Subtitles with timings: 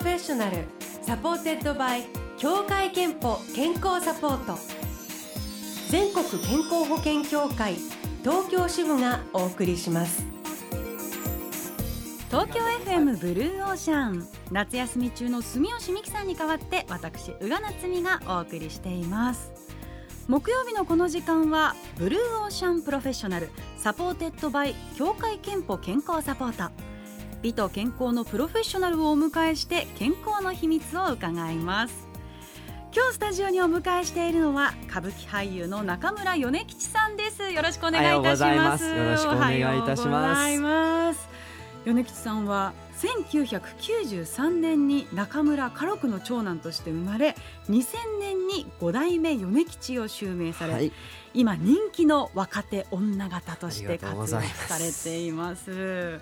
[0.00, 0.64] professional
[1.02, 2.04] supported by
[2.38, 4.58] 協会けんぽ健康サポート。
[5.90, 7.74] 全国健康保険協会
[8.22, 10.24] 東京支部がお送りします。
[12.30, 14.26] 東京 FM Blue Ocean。
[14.50, 19.52] 夏休み中の住吉美紀さんに代わって私宇賀なつみがお送りしています。
[20.28, 26.89] 木曜日のこの時間は Blue Ocean professional supported by 協会けんぽ健康サポート。
[27.42, 32.06] 美と健康のプロフェッショナルをお迎えして健康の秘密を伺います。
[32.94, 37.50] 今日スタジオにお迎えしているのは歌舞伎俳優の中村米吉さんです。
[37.50, 38.84] よろしくお願いいたします。
[38.84, 41.28] よろしくお願いいたします。
[41.86, 47.34] 米吉さんは1993年に中村家禄の長男として生まれ
[47.70, 50.92] 2000年に5代目米吉を襲名され、はい、
[51.32, 56.20] 今人気の若手女方として活躍されています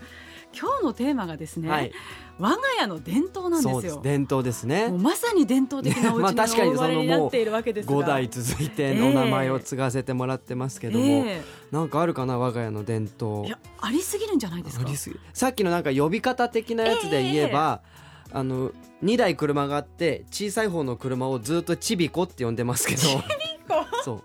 [0.56, 1.92] 今日のテーマがですね、はい、
[2.38, 4.00] 我が家の伝統なんですよ。
[4.02, 4.88] 伝統ですね。
[4.90, 12.38] まさに伝統的なお家の生まれになっているわけですが、まあ、代続いての名前を継がせてもらってますけども、えー、なんかあるかな？
[12.38, 13.46] 我が家の伝統。
[13.46, 14.86] いやありすぎるんじゃないですか？
[15.32, 17.82] さっきのなんか呼び方的なやつで言えば、
[18.30, 18.72] えー、あの
[19.04, 23.00] 2台車があって小さい方の車をずっとちびこって呼んでますけど。
[23.00, 23.20] ちび
[23.68, 23.84] こ？
[24.02, 24.22] そう。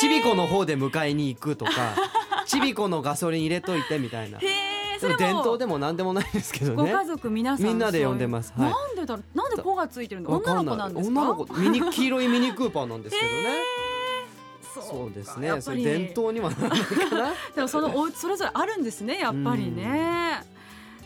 [0.00, 1.72] ちびこの方で迎えに行くとか
[2.46, 4.40] ちびこのガソリン入れといてみたいな。
[5.02, 6.76] でも伝統でも何でもないですけどね。
[6.92, 9.36] ご家族皆さんみんなで呼んでます、はい、なんでだろう？
[9.36, 11.20] なんで子がついてるの女の子なんですか？
[11.20, 11.54] 女の子。
[11.54, 13.58] ミニ黄色いミニクーパーなんですけどね、
[14.88, 15.10] そう。
[15.12, 15.60] ですね。
[15.60, 17.32] それ伝統にはならないかな。
[17.54, 19.18] でもそのおそれぞれあるんですね。
[19.18, 20.44] やっぱりね。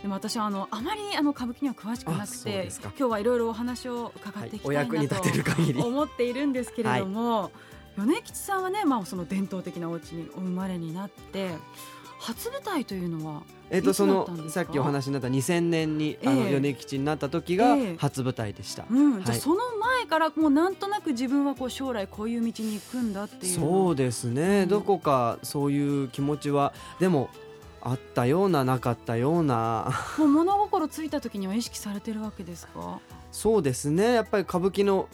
[0.03, 11.51] でも私はあのあまりあの歌舞伎には詳しくなくて今日はいろいろお話を伺っていきたいなと思っているんですけれども、はい、米吉さんはね、まあ、その伝統的なお家にお生まれになって
[12.19, 18.85] 初舞台というのはえっ、とそのさっきお話になった2000年に、あの米吉になった時が初舞台でした。
[18.89, 23.55] うん、じゃその前からもうなんとなく自分はこう将来こういう道に行くんだっていう。
[23.55, 27.29] そうですね、うん、どこかそういう気持ちはでも
[27.81, 29.91] あったようななかったような。
[30.19, 33.01] もう物心ついた時には意識されてるわけですか？
[33.33, 34.13] そうですね。
[34.13, 35.09] やっぱり歌舞伎の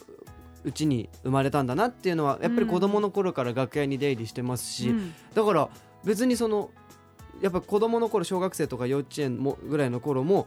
[0.65, 5.69] うちに生まれたんだなっていうのはやっぱり子供の頃から楽屋に出入りしてますし、うん、だから
[6.05, 6.71] 別にその
[7.43, 10.47] やっぱ子供の頃小学生とか幼稚園もぐらいの頃も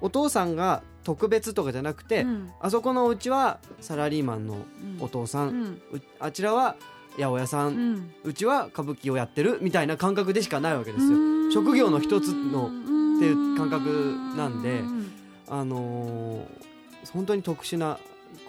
[0.00, 4.58] お父さんが特別とかじゃなくて、うん、あそこのうちはサラリーマンの
[5.00, 6.76] お父さん、うん、あちらは
[7.16, 11.50] 八百屋さん、うちは歌舞伎をやってるみたいな感覚でしかないわけですよ。
[11.50, 14.82] 職業の一つのっていう感覚なんで
[15.48, 17.98] あのー、本当に特殊な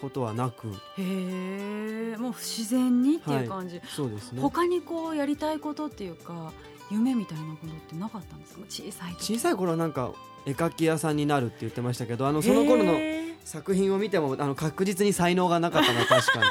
[0.01, 0.67] ことはなく。
[0.97, 4.41] へえもう不自然にっていう感じ、はい、そうですね。
[4.41, 6.51] 他にこうやりたいことっていうか
[6.91, 8.61] 夢みたいなことってなかったんですか？
[8.69, 10.11] 小さい小さい頃はなんか
[10.45, 12.97] 絵描き屋さんになるって言ってましたけどあのその頃の
[13.43, 16.45] 作品を見てもあの確実に才能がなかったのは 確かに。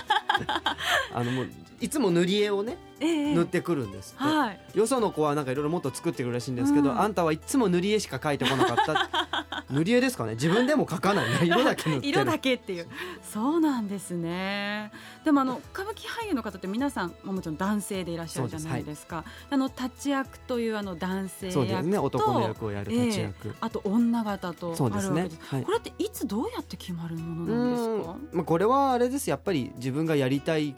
[1.15, 1.49] あのもう
[1.81, 9.26] いつも塗り絵をね、えー、塗ってくるんですって、はい、よその子はなんかいろいろもっと作ってくるらしいんですけど、うん、あんたはいつも塗り絵しか描いてこなかった
[9.71, 10.33] 塗り絵ですかね。
[10.33, 11.29] 自分でも描かない。
[11.29, 12.87] ね 色だけ塗って色だけっていう。
[13.23, 14.93] そうなんですね。
[15.25, 21.99] でもあの歌舞伎俳優の方って皆さんもちろん男性でいらっしゃるじゃないですか、はい、あの立ち役というあの男性役そうですね。
[21.99, 25.03] 男の役をやる立ち役、えー、あと女方とあるわけで。
[25.03, 28.17] すね、はい、これっていつどうやって決まるものなんですか？
[28.33, 29.29] まあこれはあれです。
[29.29, 30.77] やっぱり自分がやりたい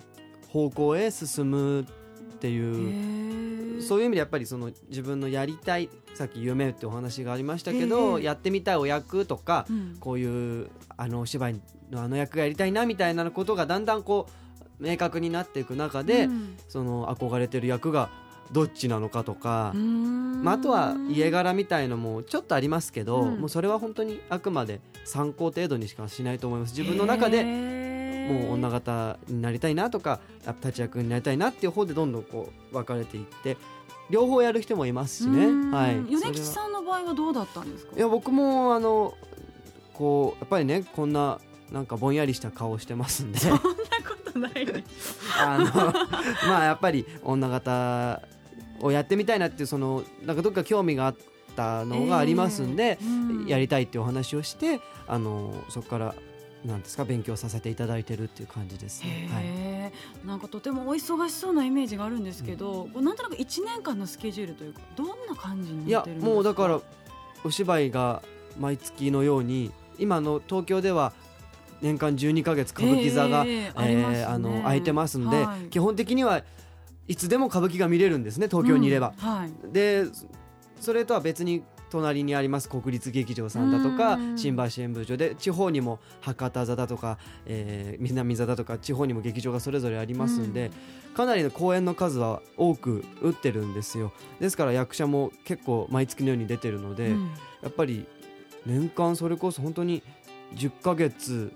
[0.49, 1.87] 方向へ進む
[2.39, 3.83] っていう。
[3.83, 11.61] そういう意味でやっぱりその自分のやりたいさっき夢ってお話がありましたけどやってみたいお役とか、うん、こういうあのお芝居
[11.91, 14.27] のあの役がやりたいなみたいなことがだんだんこ
[14.81, 18.11] う明確になっていく中で、うん、その憧れてる役が
[18.53, 26.77] どっちなのかとか、まあ、あとは家柄みたいのもちょっとありますけど、うん、もうそれは本当にあくまで参考程度にしかしないと思います。
[26.77, 27.98] 自分の中で
[28.29, 30.21] もう女方になりたいなとか
[30.63, 33.57] 立ち役になりたいなっていう方でどんどんこう分かれていって
[34.11, 35.47] 両方やる人もいますしね。
[35.71, 37.97] はい、米吉さんの場合はどうだったんですか？
[37.97, 39.15] いや僕もあの
[39.95, 41.39] こうやっぱりねこんな
[41.73, 43.39] なんかぼんやりした顔してますんで。
[43.39, 43.67] そんなこ
[44.33, 44.83] とないで
[45.39, 45.65] あの
[46.49, 48.23] まあやっぱり女方
[48.81, 51.17] をやってみたいなっていうそのなんかどっか興味があっ
[51.57, 56.15] たのがありますんで、えーうん、やりたいっていうお話をしてあのそこから
[56.65, 66.29] なんですか勉強させていただいてるっていう感じです、ね、はい、なんかとてもお忙しそうなイメージがあるんですけど、うん、なんとなく1年間のスケジュールというかどんな感じになってるんですか？
[66.29, 66.81] いやもうだから
[67.45, 68.23] お芝居が
[68.59, 71.13] 毎月のように今の東京では
[71.81, 76.43] 年間12か月歌舞伎座が、えー、えー、あの空いてますんで、はい、基本的には
[77.07, 79.15] いつでも歌舞伎が見れるんですね東京にいれば。
[79.17, 79.29] うん。
[79.29, 80.05] はい、で
[80.81, 84.39] それとは別に隣にあります国立劇場さんだとかうん。
[84.39, 90.71] 新橋演舞場で地方にも博多座だとか、えー南座だとか地方にも劇場がそれぞれありますんで、
[91.15, 94.13] かなりの公演の数は多く打ってるんですよ。
[94.41, 97.31] ですから役者も結構毎月のように出てるので、うん。
[97.63, 98.07] やっぱり
[98.67, 100.03] 年間それこそ本当に
[100.55, 101.53] 10ヶ月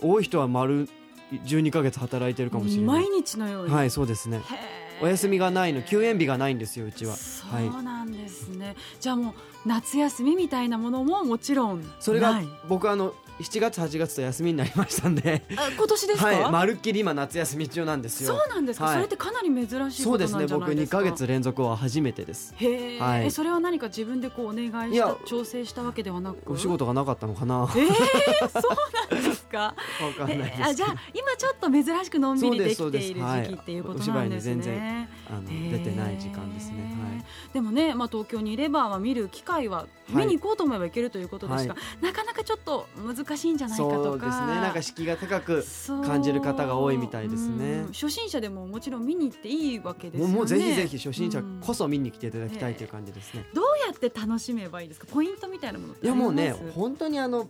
[0.00, 0.88] 多い人は丸
[1.32, 3.04] 12ヶ月働いてるかもしれない。
[3.04, 4.38] 毎日のように、はいそうですね。
[4.38, 7.16] へーお休みがないの休園日がないんですようちは。
[7.16, 7.46] そ
[7.78, 15.42] うなんですね、じゃあもう夏休みみたいなものももちろんそれが僕あの7月8月と休みになりましたんで。
[15.56, 18.94] あ今年ですか、はいまるっきり今夏休み中なんですそうよなんですか、はい。
[18.94, 22.54] それってかなり珍しいそうですねことなんじゃない僕2ですかヶ月連続は初めてです。
[22.56, 23.26] へえ、はい。
[23.26, 26.52] えそれは何か自分でこうお願いした調整したわけではなく？
[26.52, 27.60] お仕事がなかったのかな。
[27.60, 29.74] わえー、そうなんですか？
[30.18, 35.08] かんないあじゃあ今ちょっと珍しくのんびりできている時期っていうことはいなんですお芝居に全ね。
[35.30, 36.82] あの出てない時間ですね。
[36.82, 37.52] はい。
[37.52, 44.02] でもね、まあ、東京にいれば、まあ、見る機会は見に行こうと思えば行けるということですが、はなかなかちょっと難しいんじゃないかとか。
[44.04, 44.30] そうですね。
[44.30, 45.64] なんか敷居が高く
[46.04, 47.84] 感じる方が多いみたいですね。
[47.86, 47.92] うん。
[47.92, 50.34] 初心者でももちろん見に行っていいわけですよね。
[50.34, 55.06] もうぜひぜひ初心者うんこそ見に来ていただきたいという感じですね、どうやって楽しめばいいですか？
[55.10, 57.48] ポイントみたいなものいやもうね本当にあの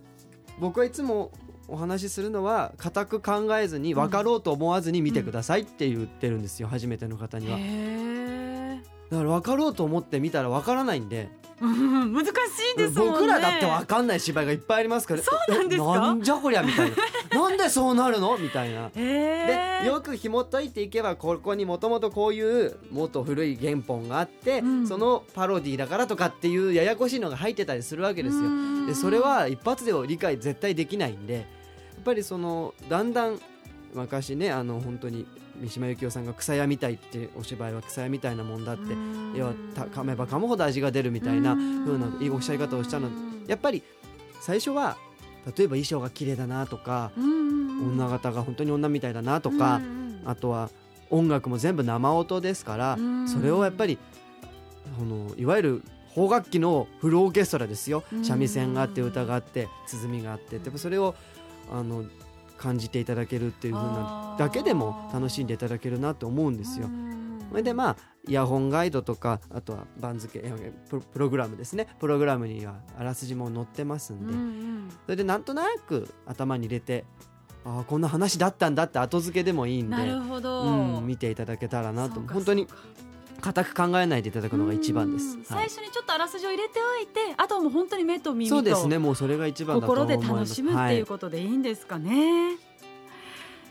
[0.59, 1.31] 僕はいつも
[1.67, 7.57] お話しするのは固く考えずに分かろうと思わずに見てくださいって言ってるんですよ、初めての方には。
[7.57, 7.61] へ
[9.13, 11.29] だから分かろうと思って見たら分からないんで。
[11.61, 12.29] 難し
[12.75, 13.11] いですもんね。
[13.13, 15.21] 僕らだって分かんない芝居がいっぱいありますから。
[15.21, 15.93] そうなんですか？
[15.95, 16.95] えなんじゃこりゃみたいな。
[17.39, 18.37] なんでそうなるの？
[18.37, 18.89] みたいな。
[18.95, 19.83] へー。
[19.83, 24.87] でよく紐解いていけばここにもともとこういうもっと古い原本があって、うん。
[24.87, 28.41] そのパロディだからとかっていうややこしいのが入ってたりするわけですよ。
[28.41, 28.87] うん。
[28.87, 33.39] でそれは一発では理解絶対できないんでやっぱりそのだんだん
[33.93, 35.25] 昔ねあの本当に
[35.61, 39.33] 三島由紀夫さんが草屋みたいってお芝居は草屋みたいなもんだってうん。
[39.35, 43.09] 要はた噛めば噛むほど味が出るみたいな風なおっしゃり方をしたの。
[43.47, 43.83] やっぱり
[44.41, 44.97] 最初は
[45.57, 49.81] 例えば衣装が綺麗だなとか、女方が本当に女みたいだなとか、
[50.25, 50.69] あとは
[51.09, 53.27] 音楽も全部生音ですから、うん。
[53.27, 53.97] それをやっぱり
[54.99, 55.83] あのいわゆる
[56.13, 58.03] 邦楽器のフルオーケストラですよ。
[58.11, 58.25] うん。
[58.25, 61.15] 三味線があって歌があって鼓があってでもそれを
[61.71, 62.05] あの
[62.57, 66.89] 感じていただけるっていう風なだけでも楽しんでいただけるなと思うんですよ。
[67.49, 67.97] それでまあ
[68.27, 71.87] イヤホンガイドとかあとは番付えプログラムですね。
[71.99, 74.33] プログラムにはあらすじも載ってますんで、
[75.05, 77.05] それでなんとなく頭に入れて
[77.65, 82.21] ああこんな話だったんだって後付けでもいいんでなるほど、うん、見ていただけたらなと。
[82.21, 82.67] 本当に
[83.43, 85.25] 固く考えないでいただくのが一番です。
[85.25, 85.33] うん。
[85.33, 85.45] はい。
[85.45, 90.29] 最初にちょっとあらすじを入れておいてあとはもう本当に目と耳とそうですねもうそれが一番だと思心でいます。
[90.29, 92.57] 楽しむっていうことでいいんですかね、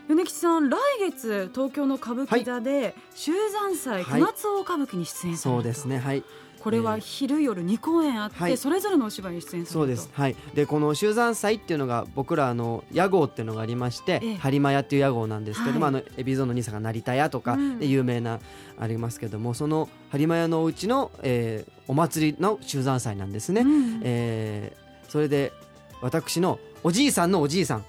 [0.09, 4.21] 米吉さん来月東京の歌舞伎座で秀山祭はい。
[4.21, 5.99] 九月大歌舞伎に出演されると、そうですね。
[5.99, 6.23] はい
[6.63, 8.57] これは昼夜2公演あって、はい。
[8.57, 10.09] それぞれのお芝居に出演そうです。
[10.13, 10.37] はい。
[10.55, 14.35] でこの秀山祭っていうのが僕らあの屋号っていうのがありましてええ。
[14.37, 15.95] 播磨屋っていう屋号なんですけども、はい。
[15.97, 17.79] あの海老蔵の兄さんが成田屋とかうん。
[17.79, 18.39] で有名な
[18.79, 24.01] ありますけどもその播磨屋のおうちの、えーお祭りの秀山祭なんですね、うん。
[24.05, 25.53] えーそれで
[26.01, 27.85] 私のおじいさんのおじいさん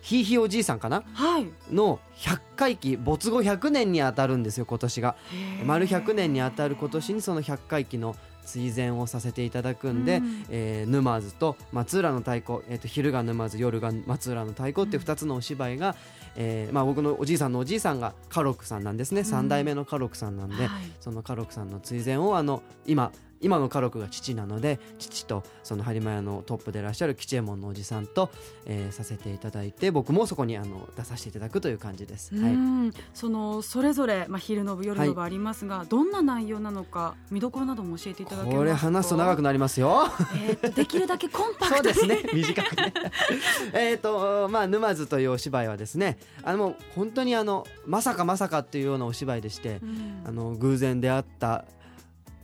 [0.00, 1.02] ひいひいおじいさんかな？
[1.12, 1.46] はい。
[1.72, 5.16] の100回忌没後100年にあたるんですよ今年が。
[5.64, 10.44] 丸100年にあたる今年にその100回忌の追善をさせていただくんで、うん。
[10.48, 15.94] えー沼津と松浦の太鼓、えー、と昼が沼津夜が松浦の太鼓っていう2つのお芝居が、
[16.36, 20.68] えーまあ、僕のおじいさんのおじいさんが家禄さんなんですね、ん3代目の家禄さんなんで、はい。
[21.00, 28.30] その家禄さんの追善をあの今今の家禄が父なので父とその播磨屋のトップでいらっしゃる吉右衛門のおじさんと、
[28.66, 32.34] えーさせていただいて僕もそこにあの出させていただくという感じです。
[32.36, 32.52] はい。
[32.52, 38.58] うんそのそれぞれ、まあ、昼の部夜の部ありますが、どんな内容なのか見どころなども教えていただけますか？
[38.58, 40.06] これ話すと長くなりますよ。
[40.48, 41.94] えーとできるだけコンパクトに。
[41.94, 42.30] そうですね。
[42.34, 42.92] 短くね。
[43.74, 50.22] えっとまあ沼津というお芝居はですねあの本当にあのまさかまさかっていうようなお芝居でしてう、ん。
[50.26, 51.64] あの偶然出会った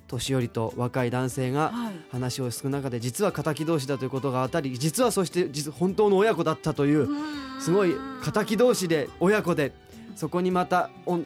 [0.07, 1.97] 年寄りと若い男性がはい。
[2.11, 7.09] 話をする中で実は敵同士だということが当たり実はそして実本当の親子だったという
[7.61, 7.95] すごい
[8.33, 9.73] 敵同士で親子で
[10.15, 11.19] そこにまたお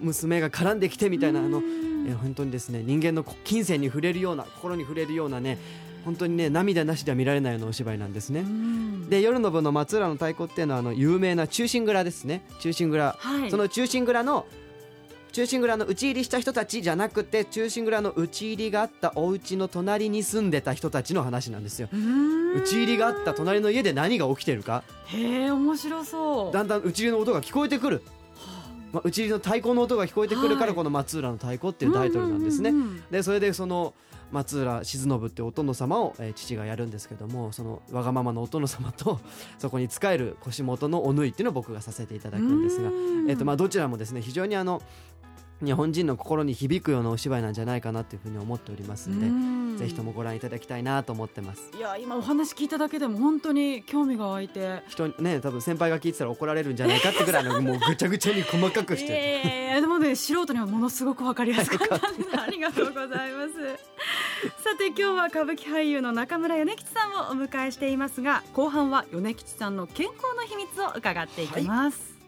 [0.00, 5.58] 娘が絡んできてみたいなあのえー本当にですね人間の金銭に触れるような心に触れるようなね
[6.04, 8.44] 本当にね涙なしでは見られないようなお芝居なんですね。
[9.10, 12.42] で夜の部の松浦の太鼓っていうのはあの有名な忠臣蔵ですね。
[12.60, 13.50] 忠臣蔵、はい。
[13.50, 14.46] その忠臣蔵の
[15.40, 21.88] 忠臣蔵の討ち入りした人たちじゃなくて忠臣蔵の討ち入りがあったお家の隣に住んでた人たちの話なんですよ。
[22.56, 24.82] 討ち入りがあった隣の家で何が起きてるか。
[25.06, 26.52] へえ面白そう。
[26.52, 28.02] だんだん討ち入りの音が聞こえてくる。
[28.92, 30.68] まあ、うちの太鼓の音が聞こえてくるかはい。
[30.68, 32.74] らこの松浦の太鼓っていうタイトルなんですね。
[33.10, 33.94] でそれでその
[34.32, 39.18] 松浦静信ってお殿様を、えー父がやるんですけどもそのわがままのお殿様と
[39.58, 43.30] そこに仕える腰元のお縫いっていうのを僕がさせていただくんですが、うん。
[43.30, 44.82] えー、とまあどちらもですね非常にあの
[45.62, 49.76] 日本人の心に響くようなお芝居なんじゃないかなというふうに思っておりますんで、うん。
[49.78, 51.70] ぜひともご覧いただきたいなと思ってます。
[51.76, 54.82] いや今お話聞いただけでも本当に興味が湧いて。
[54.88, 59.12] 人にね多分先輩が聞いてたら怒られるんじゃないかってぐらいのもうぐちゃぐちゃに細かくして。
[59.12, 63.52] ええでもね素人にはものすごくわかりやすかったんでありがとうございます。
[64.62, 72.19] さて今日は歌舞伎俳優の中村米吉さんをお迎えしていますが後半は米吉さんの健康の秘密を伺っていきます、お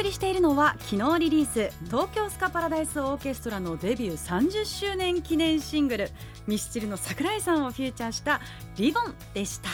[0.00, 6.10] 送りしているのは昨日リリース東京スカパラダイスオーケストラのデビュー30周年記念シングル
[6.46, 8.40] ミスチルの桜井さんをフィーチャーした
[8.78, 9.68] リボンでした。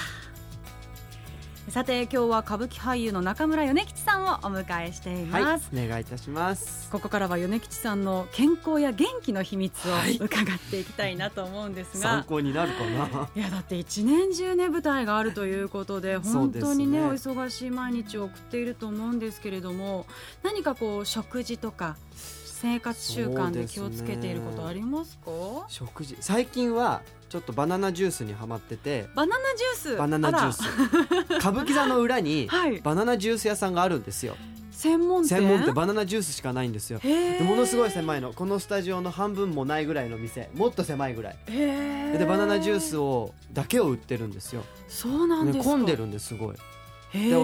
[1.68, 6.88] さて今日は歌舞伎俳優の中村米吉さんをお迎えしていはい、ます、お願いいたします。
[6.90, 10.16] ここからは米吉さんの健康や元気の秘密をはい。
[10.16, 13.28] 伺っていきたいなと思うんですが、参考になるかな。
[13.34, 20.06] いやだって一年中ね舞台があるということで 本当にねお忙しい毎日を送っていると思うんですけれども
[20.44, 21.96] 何かこう食事とか
[22.56, 25.30] 生活習慣で気をつけていることありますか？
[25.68, 26.16] 食事。
[26.20, 29.06] 最近はちょっとバナナジュースにはまってて。
[29.14, 29.96] バナナジュース？
[29.98, 31.34] バナナジュース。
[31.38, 32.48] 歌舞伎座の裏に
[32.82, 34.36] バナナジュース屋さんがあるんですよ。
[34.70, 35.38] 専門店？
[35.38, 35.74] 専門店。
[35.74, 36.98] バナナジュースしかないんですよ。
[37.02, 38.32] でものすごい狭いの。
[38.32, 40.48] このスタジオの半分もないぐらいの店。
[40.54, 41.36] もっと狭いぐらい。
[41.46, 45.64] でバナナジュースをだけを売ってるんですよ、そうなんですか。
[45.64, 46.56] ね混んでるんですすごい。
[47.12, 47.36] へで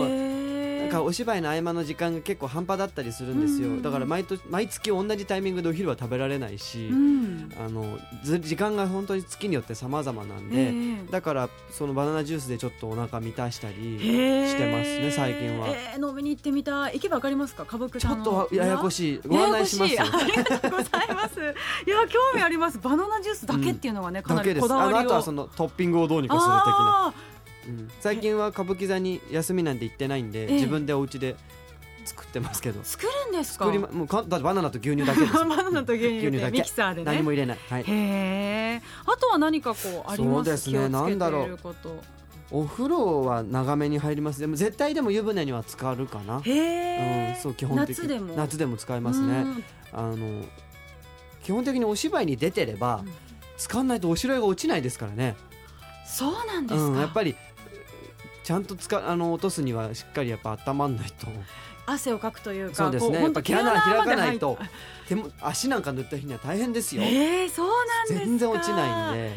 [0.93, 3.83] かお芝居の合間の時間が結構半端だったりするんですよ、うん。
[3.83, 7.53] だから毎年毎月同じタイミングでお昼は食べられないし、うん。
[7.59, 10.73] あのず時間が本当に月によって様々なんで、
[11.11, 16.95] だからそのバナナジュースでちょっとお腹満たしたりしてますね最近は、えー飲みに行ってみたい。
[16.95, 17.63] 行けばわかりますか？
[17.63, 19.21] 歌舞伎ちょっとややこしい。
[19.27, 21.41] ご案内します ありがとうございます。
[21.87, 22.79] いや興味あります。
[22.79, 27.15] バナナジュースだけっていうのがね、かなりこだわりをあのあとはそのトッピングをどうにかする的な、
[28.01, 30.53] 最近は歌舞伎座に休みなんて行ってないんで、ええ。
[30.55, 31.37] 自分でお家で
[32.05, 32.81] 作ってますけど。
[32.81, 33.67] ー作るんですか？
[33.67, 35.33] 作りまもうかだってバナナと牛乳だけです。
[35.35, 36.59] バナナと牛乳で牛乳だけ。
[36.59, 37.05] ミキサーでね。
[37.05, 38.83] 何も入れない、はい、へえ。
[39.07, 40.45] あとは何かこうあります？
[40.45, 40.89] そうですね。
[40.89, 41.59] なんだろう。
[42.51, 44.41] お風呂は長めに入ります。
[44.41, 46.41] でも絶対でも湯船には浸かるかな。
[46.41, 48.35] へえ、うん、そう基本的夏でも。
[48.35, 49.27] 夏でも使いますね。
[49.39, 49.65] うん。
[49.93, 50.45] あの
[51.43, 53.13] 基本的にお芝居に出てれば、うん。
[53.59, 55.37] 使わないとお城が落ちないですからね、
[56.05, 57.37] そうなんですか、うん、やっぱり
[58.45, 61.27] ちゃんと使あの落とすにはしっかりやっぱ温まんないと。
[61.85, 63.23] 汗をかくというかそうですね。
[63.23, 64.59] やっぱ毛穴開かないと。
[65.09, 67.03] 手も足なんか塗った日には大変ですよ。
[67.03, 68.27] えー、そうなんですか。
[68.27, 69.33] 全然落ちないんで。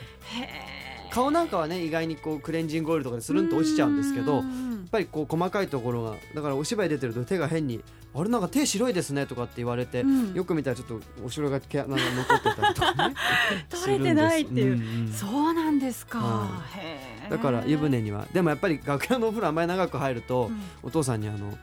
[1.12, 7.82] 顔なんかはね意外にこうクレンジングオイルとかでスルンと落ちちゃうんですけどやっんぱりこう細かいところがだからお芝居出てると手が変に
[8.14, 10.34] 「あれなんか手白いですね」とかって言われて、うん。
[10.34, 13.16] よく見たらちょっとお城が毛穴が残ってたりとかね
[13.72, 14.78] 取れてないっていう。
[14.78, 15.20] するんです。
[15.20, 18.26] そうなんですか、はへーだから湯船には。
[18.34, 20.62] でもやっぱり楽屋のお風呂あんまり長く入ると、うん。
[20.84, 21.58] お父さんにあの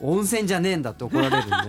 [0.00, 1.54] 温泉じゃねえんだって怒られるんで。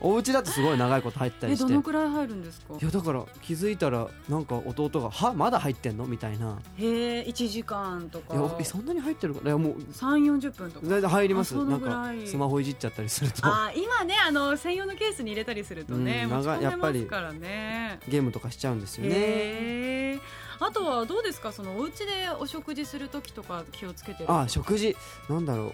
[0.00, 1.68] お家だとすごい長いこと入ったえりして。
[1.68, 2.74] どのくらい入るんですか？
[2.80, 6.56] いやだから気づいたらなんか弟が「はまだ入ってんの?」みたいな。
[6.76, 8.34] へえ1時間と「か。
[8.34, 10.86] いやえそんなに入ってるか?」いやもう3 4 0分とか。
[10.86, 11.56] 全然入ります。
[11.56, 13.40] なんかスマホいじっちゃったりすると。
[13.44, 17.98] あー今ねあの専用のケースに入れたりするとね、うん持ち込んでやっぱりますからね。
[18.08, 20.20] ゲームとかしちゃうんですよね
[20.60, 21.52] あとはどうですか？
[21.52, 24.32] そのお家でお食事する時とか気をつけてる？
[24.32, 24.96] あ食事。
[25.28, 25.72] なんだろう。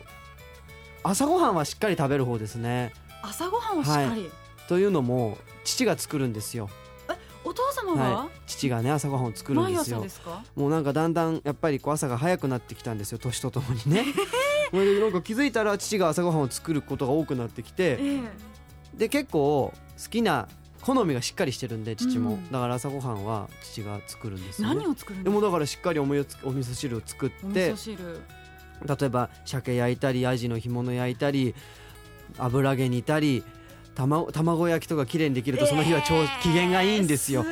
[1.02, 2.92] 朝ごはんはしっかり食べる方ですね。
[3.22, 4.30] 朝ごはんをしっかり、
[4.68, 6.68] というのも父が作るんですよ。
[7.46, 8.28] お父様が、はい。
[8.46, 10.06] 父がね朝ごはんを作るん毎ですよ
[10.54, 14.06] もうなんかだんだんやっぱりこう朝が早くなってきたんですよ年とともにね。
[14.70, 17.98] それでなんか気づいたら父が朝ごはんを作ることが多くなってきて。
[18.00, 18.20] ええ。
[18.94, 20.48] で結構好きな
[20.84, 22.52] 好みがしっかりしてるんで父も、うん。
[22.52, 27.74] だから朝ごはんは父が作るんですよ、ね、何を作るんでもだからしっかりお味つお味噌汁を作って
[28.84, 31.54] 例えば鮭焼いたりアジの干物焼いたり
[32.38, 33.44] 油揚げ煮たり
[33.94, 37.44] 卵卵焼きとか綺麗にできるとその日は超機嫌がいいんですよ、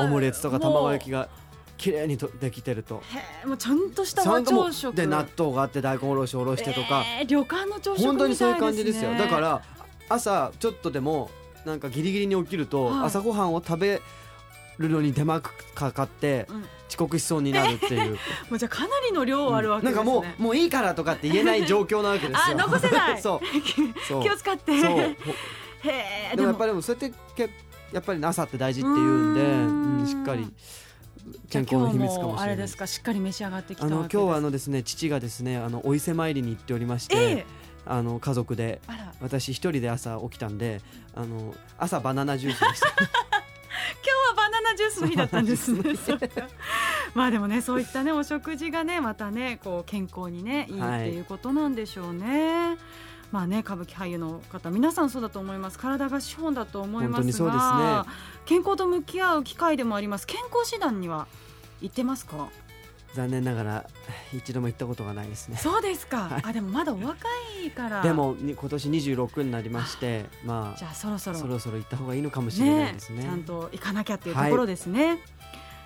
[0.00, 1.28] オムレツとか卵焼きがが
[1.76, 3.02] 綺麗にとできてると。
[3.08, 4.92] へえもうちゃんとした和朝食。
[4.92, 9.14] うで納豆があって大根おろしおろしてとか、えー旅館の朝食みたいです、ね、本当にそういう感じですよ。
[9.14, 9.62] だから
[10.08, 11.30] 朝ちょっとでも
[11.64, 13.06] なんかギリギリに起きると、はい。
[13.06, 14.02] 朝ごはんを食べ
[14.78, 16.64] るのに手間かかってうん。
[16.92, 18.10] 遅刻しそうになるっていう、
[18.50, 22.54] もうじゃあかなりの量あるわけですね、なんかもうもういいからとかって言えない状況なわけですよ。
[22.54, 23.20] あ残せない。
[23.22, 24.22] そう。
[24.22, 24.72] 気を使って。
[24.72, 25.16] へ
[26.32, 26.48] えでも。
[26.48, 27.50] やっぱりでもそうやってけ
[27.92, 30.00] やっぱり朝って大事って言うんで、うん。
[30.00, 30.46] うん、しっかり
[31.48, 32.44] 健康の秘密かもしれない。
[32.44, 38.80] あれですかしっかり召し上がってきた今日はあのですね父がですねあのお伊勢参りに行っておりまして、ええあの家族で
[39.20, 40.80] 私一人で朝起きたんで
[41.14, 42.88] あの朝バナナジュースでした。
[42.94, 45.82] 今日はバナナジュースの日だったんですね。
[47.14, 50.72] まあでもねそういったねお食事がねまたねこう健康にねい。
[50.74, 52.76] いっていうことなんでしょうね。
[53.32, 55.78] まあね歌舞伎俳優の方皆さんそうだと思います。
[55.78, 58.06] 体が資本だと思いますが
[58.44, 60.26] 健康と向き合う機会でもあります。
[60.26, 61.26] 健康診断には
[61.80, 62.48] 行ってますか？
[63.14, 63.90] 残念ながら
[64.34, 65.56] 一度も行ったことがないですね。
[65.58, 66.42] そうですか、はい。
[66.44, 67.28] あでもまだお若
[67.64, 68.02] いから。
[68.02, 71.36] でもに今年26になりましてまじゃあそろそろ。
[71.36, 73.22] あそろそろ行った方がいいのかもしれないですね。
[73.22, 75.18] ちゃんと行かなきゃっていうところですね、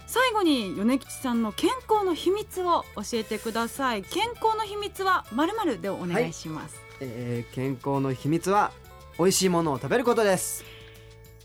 [0.06, 4.02] 最後に米吉さんの健康の秘密を教えてください。
[4.02, 8.72] 健康の秘密はまるまるでお願いします、えー健康の秘密は
[9.18, 10.64] 美味しいものを食べることです。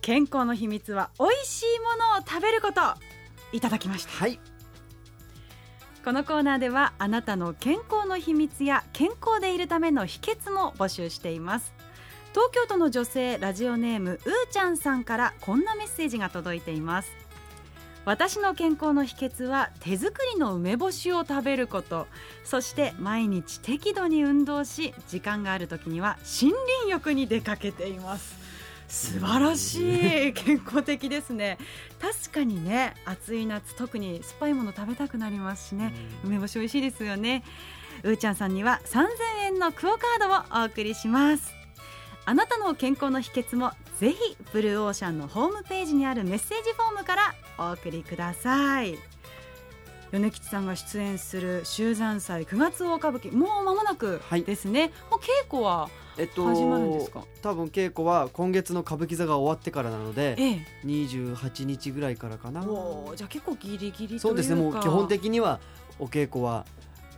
[0.02, 2.82] 健康の秘密は美味しいものを食べること。
[3.52, 4.12] いただきました。
[4.12, 4.40] はい
[6.04, 11.76] このコーナーではあなたの健康の秘密や健康でいるための秘訣も募集しています。
[12.32, 14.20] 東京都の女性ラジオネームうー
[14.52, 17.12] ちゃんさんからこんなメッセージが届いています。
[18.04, 22.08] 私の健康の秘訣は手作りの梅干しを食べること。
[22.44, 28.36] そして毎日適度に運動し時間がある時には森林浴に出かけています。
[28.92, 30.34] 素晴らしい。
[30.34, 31.58] 健康的ですね。
[32.00, 35.94] 確かにね暑い夏特に酸っぱいもの食べたくなりますしね。
[36.26, 37.44] 梅干し美味しいですよね。
[38.04, 39.08] うーちゃんさんには3000
[39.46, 41.54] 円のクオカードをお送りします。
[42.26, 48.98] あなたの健康の秘訣もぜひブルーオーシャンのホームページにあるメッセージフォームからお送りください
[50.12, 57.24] 米吉さんが出演する秀山祭9月大歌舞伎もう間もなくはいですね、もう稽古はえっと始まるんですか？
[57.42, 60.66] 多分稽古は今月の歌舞伎座が終わってからなのでええ。
[60.86, 62.62] 28日ぐらいからかな。
[62.64, 64.20] おーじゃあ結構ギリギリというか。
[64.20, 64.56] そうですね。
[64.62, 65.62] もう基本的には
[65.98, 66.66] お稽古は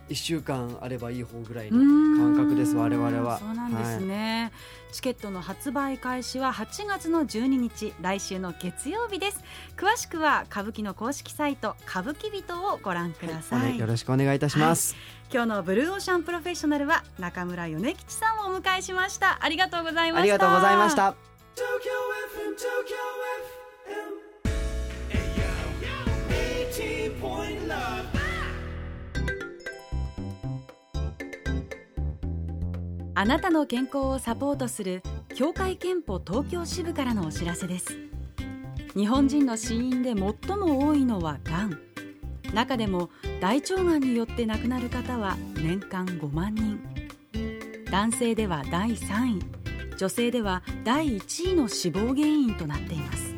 [0.08, 1.78] 1週間あればいい方ぐらいの
[2.16, 3.38] 感感覚です我々は。
[3.38, 4.52] そうなんですね、
[4.92, 9.40] チケットの発売開始は8月の12日来週の月曜日です。
[9.76, 13.78] 詳しくは歌舞伎の公式サイト歌舞伎人をご覧ください、はい。
[13.78, 14.96] よろしくお願いいたします、
[15.32, 19.38] 今日のブルーオーシャンプロフェッショナルは中村米吉さんをお迎えしました。
[19.40, 20.20] ありがとうございました。
[20.20, 21.14] ありがとうございました
[33.16, 35.00] あなたの健康をサポートする
[35.36, 37.96] 協会憲法東京支部からのお知らせです。
[38.96, 41.78] 日本人の死因で最も多いのはがん。
[42.52, 46.80] 中でも大腸がんによって亡くなる方は年間5万人。
[47.88, 49.96] 男性では第3位。
[49.96, 53.34] 女性では第1位の死亡原因となっています。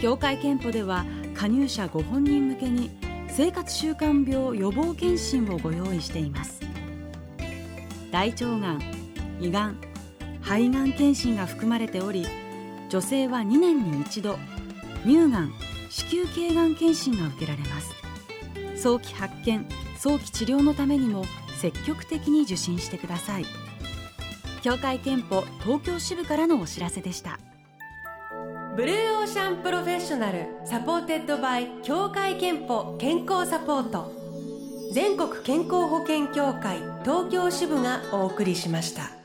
[0.00, 2.90] 協会憲法では加入者ご本人向けに
[3.28, 6.65] 生活習慣病予防検診をご用意しています。
[8.10, 8.82] 大腸がん
[9.40, 9.76] 胃がん
[10.42, 12.26] 肺がん検診が含まれており
[12.88, 14.38] 女性は2年に一度
[15.04, 15.52] 乳がん
[15.90, 17.94] 子宮頸がん検診が受けられます。
[18.76, 19.66] 早期発見
[19.98, 21.24] 早期治療のためにも
[21.60, 23.46] 積極的に受診してください。
[24.62, 27.38] 協会けんぽ東京支部からのお知らせでした。
[28.76, 34.15] Blue Ocean professional supported by 協会けんぽ健康サポート。
[34.96, 39.15] 全国健康保険協会東京支部がお送りしました。